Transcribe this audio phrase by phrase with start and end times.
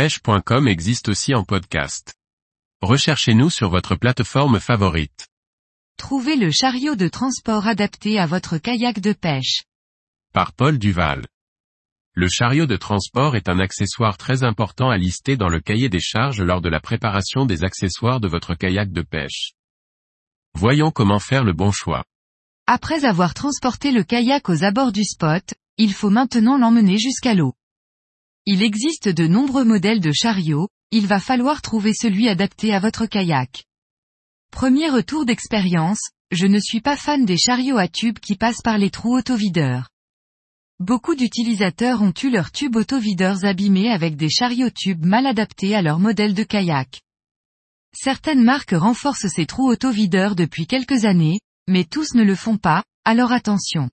[0.00, 2.14] pêche.com existe aussi en podcast.
[2.80, 5.28] Recherchez-nous sur votre plateforme favorite.
[5.98, 9.64] Trouvez le chariot de transport adapté à votre kayak de pêche.
[10.32, 11.26] Par Paul Duval.
[12.14, 16.00] Le chariot de transport est un accessoire très important à lister dans le cahier des
[16.00, 19.52] charges lors de la préparation des accessoires de votre kayak de pêche.
[20.54, 22.04] Voyons comment faire le bon choix.
[22.66, 27.54] Après avoir transporté le kayak aux abords du spot, il faut maintenant l'emmener jusqu'à l'eau.
[28.46, 33.06] Il existe de nombreux modèles de chariots, il va falloir trouver celui adapté à votre
[33.06, 33.64] kayak.
[34.50, 38.78] Premier retour d'expérience, je ne suis pas fan des chariots à tubes qui passent par
[38.78, 39.88] les trous autovideurs.
[40.78, 45.82] Beaucoup d'utilisateurs ont eu leurs tubes autovideurs abîmés avec des chariots tubes mal adaptés à
[45.82, 47.02] leur modèle de kayak.
[47.92, 52.84] Certaines marques renforcent ces trous autovideurs depuis quelques années, mais tous ne le font pas,
[53.04, 53.90] alors attention.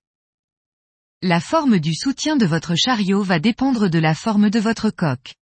[1.22, 5.34] La forme du soutien de votre chariot va dépendre de la forme de votre coque.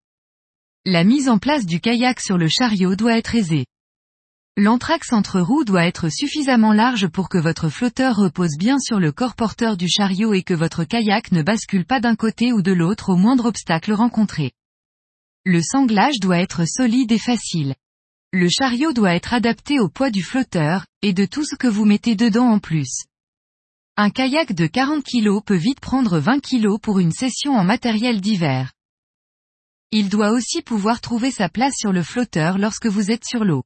[0.85, 3.65] La mise en place du kayak sur le chariot doit être aisée.
[4.55, 9.11] L'entraxe entre roues doit être suffisamment large pour que votre flotteur repose bien sur le
[9.11, 12.71] corps porteur du chariot et que votre kayak ne bascule pas d'un côté ou de
[12.71, 14.53] l'autre au moindre obstacle rencontré.
[15.43, 17.75] Le sanglage doit être solide et facile.
[18.31, 21.83] Le chariot doit être adapté au poids du flotteur, et de tout ce que vous
[21.83, 23.07] mettez dedans en plus.
[23.97, 28.19] Un kayak de 40 kg peut vite prendre 20 kg pour une session en matériel
[28.19, 28.73] d'hiver.
[29.91, 33.63] Il doit aussi pouvoir trouver sa place sur le flotteur lorsque vous êtes sur l'eau.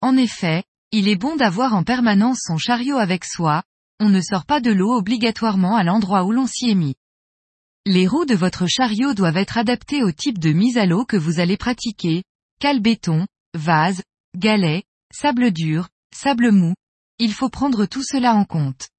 [0.00, 0.62] En effet,
[0.92, 3.64] il est bon d'avoir en permanence son chariot avec soi,
[3.98, 6.94] on ne sort pas de l'eau obligatoirement à l'endroit où l'on s'y est mis.
[7.84, 11.16] Les roues de votre chariot doivent être adaptées au type de mise à l'eau que
[11.16, 12.22] vous allez pratiquer,
[12.60, 14.02] cale béton, vase,
[14.36, 16.74] galet, sable dur, sable mou,
[17.18, 18.91] il faut prendre tout cela en compte.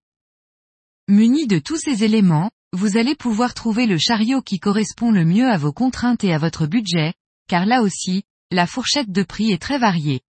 [1.09, 5.49] Muni de tous ces éléments, vous allez pouvoir trouver le chariot qui correspond le mieux
[5.49, 7.13] à vos contraintes et à votre budget,
[7.49, 10.21] car là aussi, la fourchette de prix est très variée.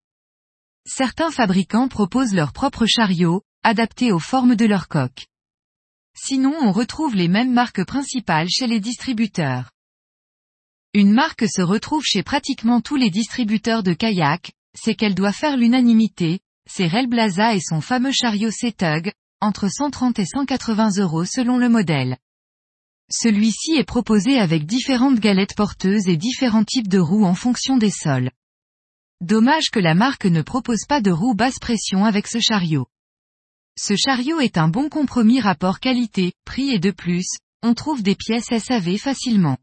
[0.84, 5.28] Certains fabricants proposent leur propre chariot, adapté aux formes de leur coque.
[6.16, 9.70] Sinon on retrouve les mêmes marques principales chez les distributeurs.
[10.93, 15.56] Une marque se retrouve chez pratiquement tous les distributeurs de kayak, c'est qu'elle doit faire
[15.56, 21.69] l'unanimité, c'est Relblaza et son fameux chariot Setug, entre 130 et 180 euros selon le
[21.69, 22.17] modèle.
[23.11, 27.91] Celui-ci est proposé avec différentes galettes porteuses et différents types de roues en fonction des
[27.91, 28.31] sols.
[29.21, 32.87] Dommage que la marque ne propose pas de roues basse pression avec ce chariot.
[33.78, 37.27] Ce chariot est un bon compromis rapport qualité, prix et de plus,
[37.62, 39.59] on trouve des pièces SAV facilement.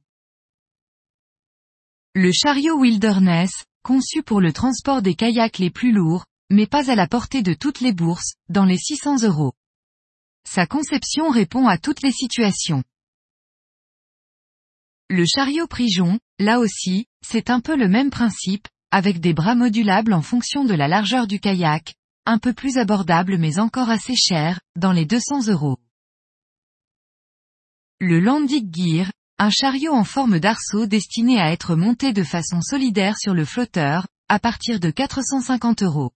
[2.13, 3.51] Le chariot Wilderness,
[3.83, 7.53] conçu pour le transport des kayaks les plus lourds, mais pas à la portée de
[7.53, 9.53] toutes les bourses, dans les 600 euros.
[10.47, 12.83] Sa conception répond à toutes les situations.
[15.09, 20.13] Le chariot Prijon, là aussi, c'est un peu le même principe, avec des bras modulables
[20.13, 24.59] en fonction de la largeur du kayak, un peu plus abordable mais encore assez cher,
[24.75, 25.77] dans les 200 euros.
[27.99, 33.17] Le Landic Gear, un chariot en forme d'arceau destiné à être monté de façon solidaire
[33.17, 36.11] sur le flotteur, à partir de 450 euros.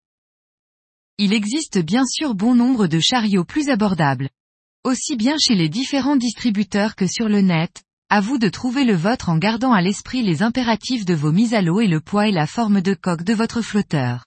[1.17, 4.29] Il existe bien sûr bon nombre de chariots plus abordables.
[4.83, 8.95] Aussi bien chez les différents distributeurs que sur le net, à vous de trouver le
[8.95, 12.27] vôtre en gardant à l'esprit les impératifs de vos mises à l'eau et le poids
[12.27, 14.25] et la forme de coque de votre flotteur.